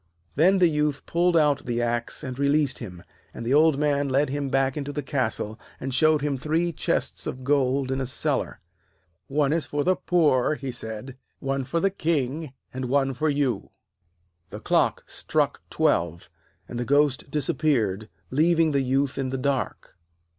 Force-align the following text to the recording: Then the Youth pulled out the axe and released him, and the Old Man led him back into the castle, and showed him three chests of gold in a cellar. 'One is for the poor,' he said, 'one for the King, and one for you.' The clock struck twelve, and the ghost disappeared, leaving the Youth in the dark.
Then 0.33 0.57
the 0.57 0.67
Youth 0.67 1.05
pulled 1.05 1.37
out 1.37 1.67
the 1.67 1.79
axe 1.79 2.23
and 2.23 2.39
released 2.39 2.79
him, 2.79 3.03
and 3.35 3.45
the 3.45 3.53
Old 3.53 3.77
Man 3.77 4.09
led 4.09 4.31
him 4.31 4.49
back 4.49 4.75
into 4.75 4.91
the 4.91 5.03
castle, 5.03 5.59
and 5.79 5.93
showed 5.93 6.23
him 6.23 6.37
three 6.37 6.73
chests 6.73 7.27
of 7.27 7.43
gold 7.43 7.91
in 7.91 8.01
a 8.01 8.07
cellar. 8.07 8.61
'One 9.27 9.53
is 9.53 9.67
for 9.67 9.83
the 9.83 9.95
poor,' 9.95 10.55
he 10.55 10.71
said, 10.71 11.17
'one 11.37 11.65
for 11.65 11.79
the 11.79 11.91
King, 11.91 12.51
and 12.73 12.85
one 12.85 13.13
for 13.13 13.29
you.' 13.29 13.69
The 14.49 14.59
clock 14.59 15.03
struck 15.05 15.61
twelve, 15.69 16.31
and 16.67 16.79
the 16.79 16.83
ghost 16.85 17.29
disappeared, 17.29 18.09
leaving 18.31 18.71
the 18.71 18.81
Youth 18.81 19.19
in 19.19 19.29
the 19.29 19.37
dark. 19.37 19.99